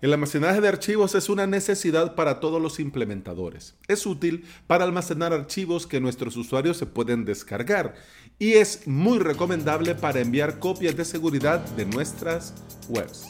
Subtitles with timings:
[0.00, 3.74] El almacenaje de archivos es una necesidad para todos los implementadores.
[3.88, 7.96] Es útil para almacenar archivos que nuestros usuarios se pueden descargar
[8.38, 12.54] y es muy recomendable para enviar copias de seguridad de nuestras
[12.88, 13.26] webs.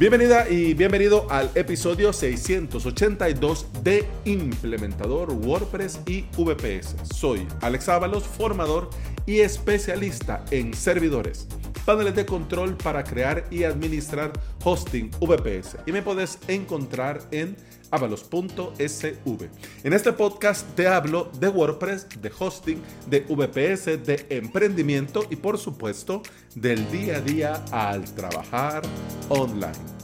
[0.00, 6.96] Bienvenida y bienvenido al episodio 682 de Implementador WordPress y VPS.
[7.14, 8.90] Soy Alex Ábalos, formador
[9.26, 11.46] y especialista en servidores
[11.84, 14.32] paneles de control para crear y administrar
[14.64, 15.78] hosting VPS.
[15.86, 17.56] Y me puedes encontrar en
[17.90, 19.48] avalos.sv.
[19.84, 25.58] En este podcast te hablo de WordPress, de hosting, de VPS, de emprendimiento y por
[25.58, 26.22] supuesto
[26.54, 28.82] del día a día al trabajar
[29.28, 30.02] online.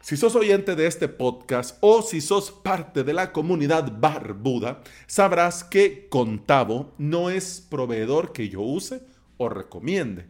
[0.00, 5.64] Si sos oyente de este podcast o si sos parte de la comunidad barbuda, sabrás
[5.64, 9.02] que Contavo no es proveedor que yo use
[9.36, 10.26] o recomiende.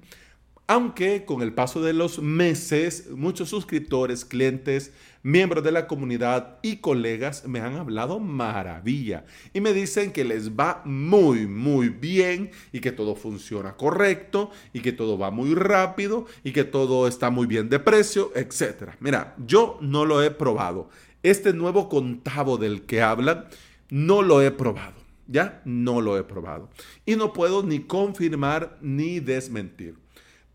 [0.68, 4.92] Aunque con el paso de los meses, muchos suscriptores, clientes,
[5.22, 10.50] miembros de la comunidad y colegas me han hablado maravilla y me dicen que les
[10.56, 16.26] va muy, muy bien y que todo funciona correcto y que todo va muy rápido
[16.42, 18.94] y que todo está muy bien de precio, etc.
[18.98, 20.90] Mira, yo no lo he probado.
[21.22, 23.46] Este nuevo contavo del que hablan,
[23.88, 25.05] no lo he probado.
[25.26, 25.60] ¿Ya?
[25.64, 26.70] No lo he probado.
[27.04, 29.96] Y no puedo ni confirmar ni desmentir.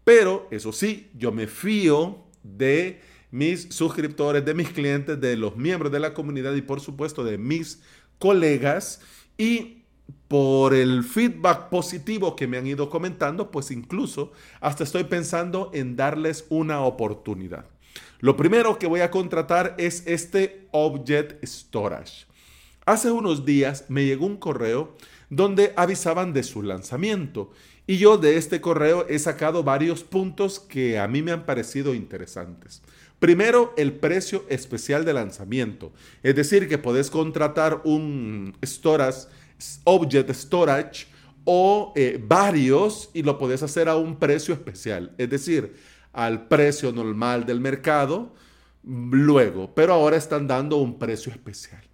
[0.04, 5.92] Pero, eso sí, yo me fío de mis suscriptores, de mis clientes, de los miembros
[5.92, 7.82] de la comunidad y por supuesto de mis
[8.20, 9.02] colegas.
[9.38, 9.82] Y
[10.28, 15.96] por el feedback positivo que me han ido comentando, pues incluso hasta estoy pensando en
[15.96, 17.66] darles una oportunidad.
[18.20, 22.26] Lo primero que voy a contratar es este Object Storage.
[22.86, 24.96] Hace unos días me llegó un correo
[25.30, 27.52] donde avisaban de su lanzamiento
[27.86, 31.94] y yo de este correo he sacado varios puntos que a mí me han parecido
[31.94, 32.82] interesantes.
[33.20, 35.92] Primero, el precio especial de lanzamiento,
[36.24, 39.28] es decir, que podés contratar un storage,
[39.84, 41.06] object storage
[41.46, 45.76] o eh, varios y lo podés hacer a un precio especial, es decir,
[46.14, 48.34] al precio normal del mercado
[48.84, 51.91] luego, pero ahora están dando un precio especial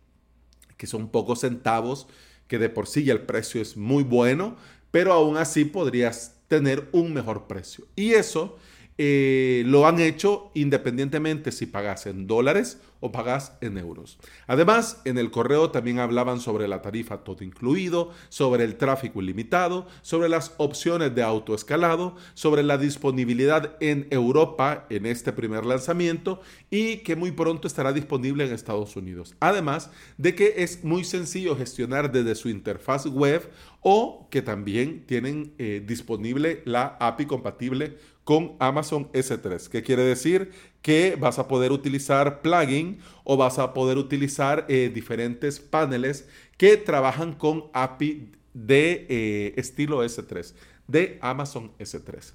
[0.77, 2.07] que son pocos centavos,
[2.47, 4.55] que de por sí ya el precio es muy bueno,
[4.91, 7.85] pero aún así podrías tener un mejor precio.
[7.95, 8.57] Y eso
[8.97, 14.17] eh, lo han hecho independientemente si pagas en dólares o pagas en euros.
[14.47, 19.87] Además, en el correo también hablaban sobre la tarifa todo incluido, sobre el tráfico ilimitado,
[20.01, 26.41] sobre las opciones de autoescalado, sobre la disponibilidad en Europa en este primer lanzamiento
[26.71, 29.35] y que muy pronto estará disponible en Estados Unidos.
[29.39, 33.47] Además de que es muy sencillo gestionar desde su interfaz web
[33.81, 39.69] o que también tienen eh, disponible la API compatible con Amazon S3.
[39.69, 40.51] ¿Qué quiere decir?
[40.81, 46.27] Que vas a poder utilizar plugin o vas a poder utilizar eh, diferentes paneles
[46.57, 50.53] que trabajan con API de eh, estilo S3,
[50.89, 52.33] de Amazon S3.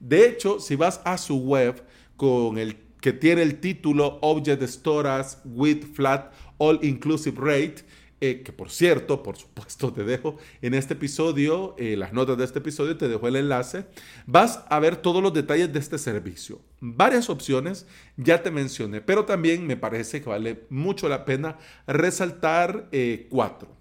[0.00, 1.84] De hecho, si vas a su web
[2.16, 7.84] con el que tiene el título Object Storage with Flat All Inclusive Rate,
[8.20, 12.44] eh, que por cierto, por supuesto, te dejo en este episodio, eh, las notas de
[12.44, 13.86] este episodio, te dejo el enlace,
[14.26, 16.60] vas a ver todos los detalles de este servicio.
[16.80, 17.86] Varias opciones,
[18.16, 23.76] ya te mencioné, pero también me parece que vale mucho la pena resaltar eh, cuatro.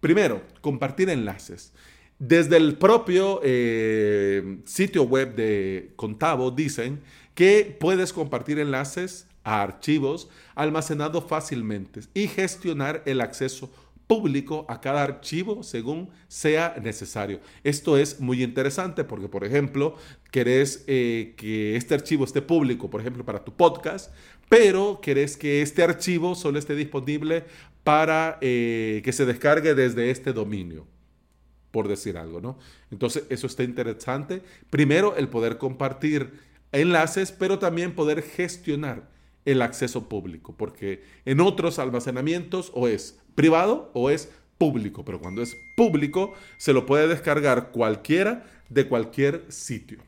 [0.00, 1.72] Primero, compartir enlaces.
[2.18, 3.40] Desde el propio
[4.64, 7.00] sitio web de Contavo dicen
[7.34, 13.70] que puedes compartir enlaces a archivos almacenados fácilmente y gestionar el acceso
[14.06, 17.40] público a cada archivo según sea necesario.
[17.62, 19.96] Esto es muy interesante porque, por ejemplo,
[20.30, 24.12] querés eh, que este archivo esté público, por ejemplo, para tu podcast,
[24.48, 27.44] pero querés que este archivo solo esté disponible
[27.82, 30.86] para eh, que se descargue desde este dominio
[31.70, 32.56] por decir algo, ¿no?
[32.92, 34.42] Entonces, eso está interesante.
[34.70, 36.30] Primero, el poder compartir
[36.70, 39.10] enlaces, pero también poder gestionar
[39.44, 45.42] el acceso público, porque en otros almacenamientos o es privado o es público, pero cuando
[45.42, 49.98] es público se lo puede descargar cualquiera de cualquier sitio.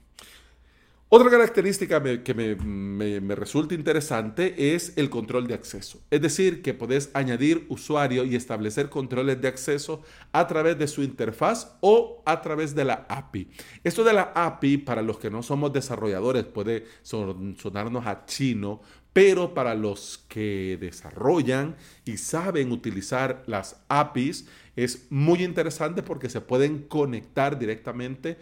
[1.09, 6.01] Otra característica que me, resulta interesante es el control de acceso.
[6.11, 10.03] Es decir, que podés añadir usuario y establecer controles de acceso
[10.33, 13.49] a través de su interfaz o a través de la API.
[13.85, 18.81] Esto de la API, para los que no somos desarrolladores, puede sonarnos a chino,
[19.17, 21.75] pero para los que desarrollan
[22.05, 24.45] y saben utilizar las APIs,
[24.77, 28.37] es muy interesante porque se pueden conectar directamente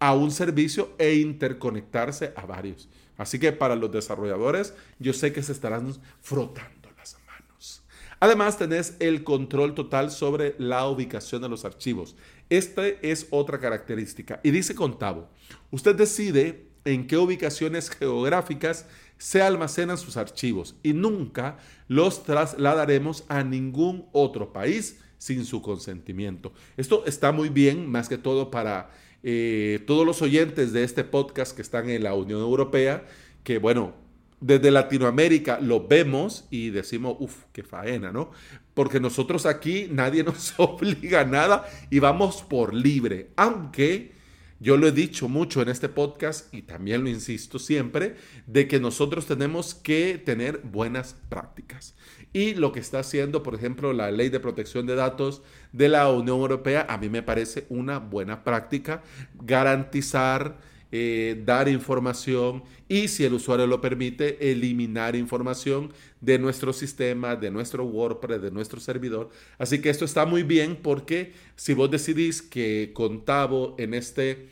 [0.00, 2.88] a un servicio e interconectarse a varios.
[3.18, 7.84] Así que para los desarrolladores, yo sé que se estarán frotando las manos.
[8.18, 12.16] Además, tenés el control total sobre la ubicación de los archivos.
[12.48, 14.40] Esta es otra característica.
[14.42, 15.30] Y dice Contavo,
[15.70, 18.86] usted decide en qué ubicaciones geográficas
[19.18, 26.52] se almacenan sus archivos y nunca los trasladaremos a ningún otro país sin su consentimiento.
[26.78, 28.90] Esto está muy bien, más que todo para
[29.22, 33.04] eh, todos los oyentes de este podcast que están en la Unión Europea,
[33.44, 33.94] que bueno,
[34.40, 38.30] desde Latinoamérica lo vemos y decimos, uff, qué faena, ¿no?
[38.72, 44.12] Porque nosotros aquí nadie nos obliga a nada y vamos por libre, aunque
[44.60, 48.16] yo lo he dicho mucho en este podcast y también lo insisto siempre,
[48.46, 51.96] de que nosotros tenemos que tener buenas prácticas.
[52.34, 55.42] Y lo que está haciendo, por ejemplo, la ley de protección de datos
[55.72, 59.02] de la Unión Europea, a mí me parece una buena práctica
[59.34, 60.58] garantizar
[60.92, 67.50] eh, dar información y, si el usuario lo permite, eliminar información de nuestro sistema, de
[67.50, 69.30] nuestro WordPress, de nuestro servidor.
[69.58, 74.48] Así que esto está muy bien porque si vos decidís que Contavo en este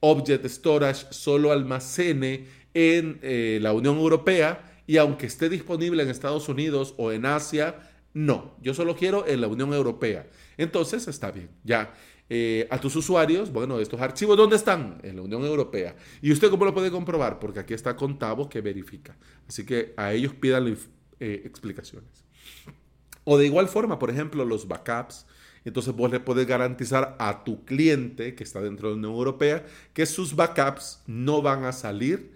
[0.00, 6.48] Object Storage solo almacene en eh, la Unión Europea y aunque esté disponible en Estados
[6.48, 10.26] Unidos o en Asia, no, yo solo quiero en la Unión Europea.
[10.56, 11.94] Entonces está bien, ya.
[12.34, 14.98] Eh, a tus usuarios, bueno, estos archivos, ¿dónde están?
[15.02, 15.94] En la Unión Europea.
[16.22, 17.38] ¿Y usted cómo lo puede comprobar?
[17.38, 19.14] Porque aquí está Contavo que verifica.
[19.46, 20.78] Así que a ellos pídanle
[21.20, 22.24] eh, explicaciones.
[23.24, 25.26] O de igual forma, por ejemplo, los backups.
[25.66, 29.66] Entonces vos le puedes garantizar a tu cliente que está dentro de la Unión Europea
[29.92, 32.32] que sus backups no van a salir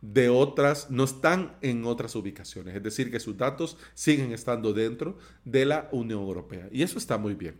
[0.00, 2.74] de otras, no están en otras ubicaciones.
[2.76, 6.68] Es decir, que sus datos siguen estando dentro de la Unión Europea.
[6.70, 7.56] Y eso está muy bien.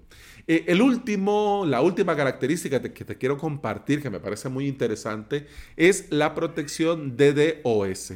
[0.46, 5.46] Eh, el último, la última característica que te quiero compartir, que me parece muy interesante,
[5.76, 8.12] es la protección DDoS.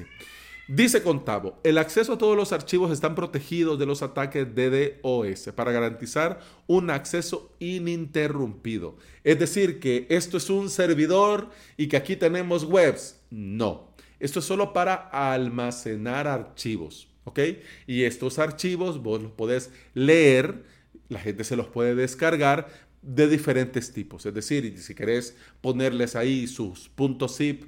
[0.69, 5.73] Dice Contavo, el acceso a todos los archivos están protegidos de los ataques DDoS para
[5.73, 8.97] garantizar un acceso ininterrumpido.
[9.25, 13.21] Es decir, que esto es un servidor y que aquí tenemos webs.
[13.29, 13.92] No,
[14.23, 17.41] esto es solo para almacenar archivos, ¿ok?
[17.89, 20.63] Y estos archivos vos los podés leer,
[21.09, 22.69] la gente se los puede descargar
[23.03, 24.25] de diferentes tipos.
[24.25, 26.89] Es decir, si querés ponerles ahí sus
[27.29, 27.65] .zip,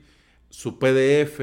[0.49, 1.41] su PDF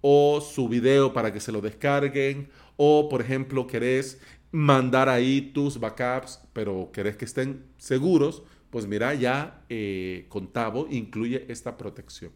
[0.00, 4.20] o su video para que se lo descarguen, o por ejemplo querés
[4.50, 11.46] mandar ahí tus backups, pero querés que estén seguros, pues mira, ya eh, Contavo incluye
[11.48, 12.32] esta protección.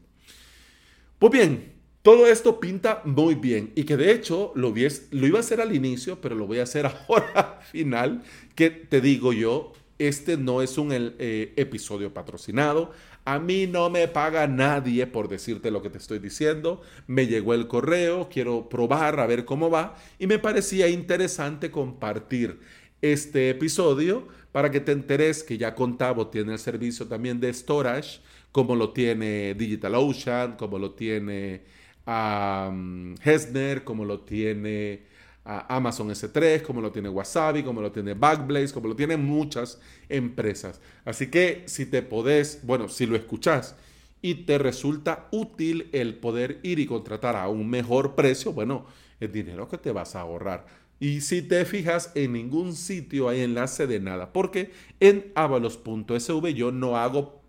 [1.19, 4.75] Pues bien, todo esto pinta muy bien y que de hecho lo,
[5.11, 8.23] lo iba a hacer al inicio, pero lo voy a hacer ahora al final,
[8.55, 12.91] que te digo yo, este no es un eh, episodio patrocinado.
[13.25, 16.81] A mí no me paga nadie por decirte lo que te estoy diciendo.
[17.07, 22.59] Me llegó el correo, quiero probar a ver cómo va y me parecía interesante compartir
[23.01, 28.21] este episodio para que te enteres que ya Contavo tiene el servicio también de storage,
[28.51, 31.63] como lo tiene DigitalOcean, como lo tiene
[32.07, 35.03] a um, Hesner, como lo tiene
[35.45, 39.81] a Amazon S3, como lo tiene Wasabi, como lo tiene Backblaze, como lo tienen muchas
[40.09, 40.81] empresas.
[41.05, 43.77] Así que si te podés, bueno, si lo escuchás
[44.21, 48.87] y te resulta útil el poder ir y contratar a un mejor precio, bueno,
[49.19, 50.67] es dinero que te vas a ahorrar.
[51.01, 56.71] Y si te fijas, en ningún sitio hay enlace de nada, porque en avalos.sv yo
[56.71, 57.41] no hago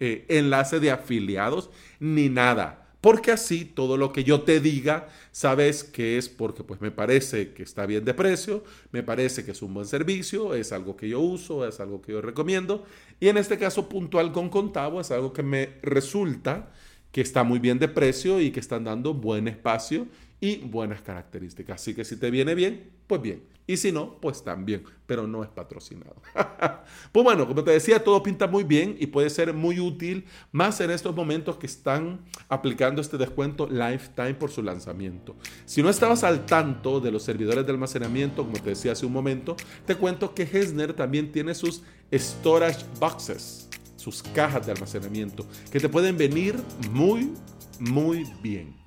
[0.00, 1.68] eh, enlace de afiliados
[2.00, 6.80] ni nada porque así todo lo que yo te diga, sabes que es porque pues
[6.80, 10.70] me parece que está bien de precio, me parece que es un buen servicio, es
[10.70, 12.86] algo que yo uso, es algo que yo recomiendo.
[13.18, 16.72] Y en este caso puntual con Contavo es algo que me resulta
[17.10, 20.06] que está muy bien de precio y que están dando buen espacio
[20.42, 21.80] y buenas características.
[21.80, 23.44] Así que si te viene bien, pues bien.
[23.64, 26.16] Y si no, pues también, pero no es patrocinado.
[27.12, 30.80] pues bueno, como te decía, todo pinta muy bien y puede ser muy útil, más
[30.80, 35.36] en estos momentos que están aplicando este descuento Lifetime por su lanzamiento.
[35.64, 39.12] Si no estabas al tanto de los servidores de almacenamiento, como te decía hace un
[39.12, 39.54] momento,
[39.86, 45.88] te cuento que Hesner también tiene sus storage boxes, sus cajas de almacenamiento, que te
[45.88, 46.56] pueden venir
[46.90, 47.32] muy,
[47.78, 48.81] muy bien.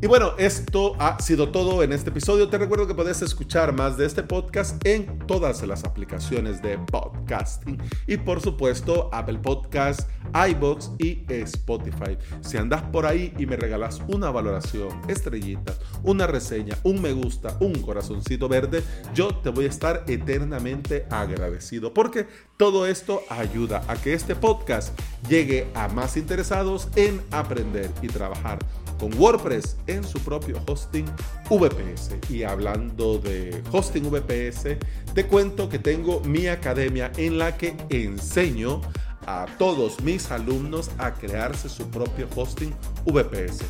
[0.00, 2.48] Y bueno, esto ha sido todo en este episodio.
[2.48, 7.82] Te recuerdo que puedes escuchar más de este podcast en todas las aplicaciones de podcasting.
[8.06, 10.08] Y por supuesto, Apple Podcast,
[10.50, 12.16] iBox y Spotify.
[12.42, 17.56] Si andas por ahí y me regalas una valoración, estrellitas, una reseña, un me gusta,
[17.58, 23.96] un corazoncito verde, yo te voy a estar eternamente agradecido porque todo esto ayuda a
[23.96, 24.96] que este podcast
[25.28, 28.60] llegue a más interesados en aprender y trabajar
[28.98, 31.06] con WordPress en su propio hosting
[31.48, 32.10] VPS.
[32.30, 34.76] Y hablando de hosting VPS,
[35.14, 38.80] te cuento que tengo mi academia en la que enseño
[39.26, 42.74] a todos mis alumnos a crearse su propio hosting
[43.06, 43.64] VPS.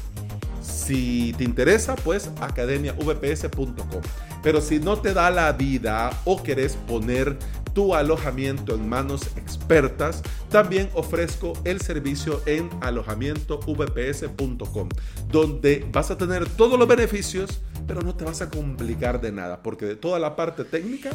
[0.62, 4.02] Si te interesa, pues academiavps.com.
[4.42, 7.36] Pero si no te da la vida o querés poner
[7.72, 14.88] tu alojamiento en manos expertas, también ofrezco el servicio en alojamientovps.com,
[15.30, 19.62] donde vas a tener todos los beneficios, pero no te vas a complicar de nada,
[19.62, 21.10] porque de toda la parte técnica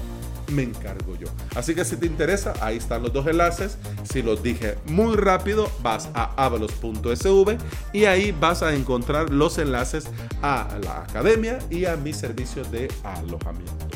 [0.52, 1.28] me encargo yo.
[1.56, 3.78] Así que si te interesa, ahí están los dos enlaces.
[4.04, 7.58] Si los dije muy rápido, vas a avalos.sv
[7.94, 10.06] y ahí vas a encontrar los enlaces
[10.42, 13.93] a la academia y a mis servicios de alojamiento.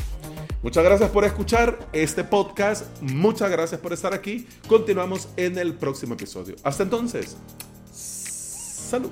[0.62, 2.84] Muchas gracias por escuchar este podcast.
[3.00, 4.46] Muchas gracias por estar aquí.
[4.68, 6.56] Continuamos en el próximo episodio.
[6.64, 7.36] Hasta entonces.
[7.90, 9.10] Salud.